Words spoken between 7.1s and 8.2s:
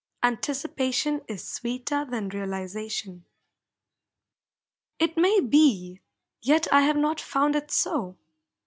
found it so.